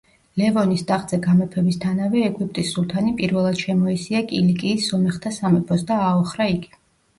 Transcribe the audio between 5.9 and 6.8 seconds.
და ააოხრა იგი.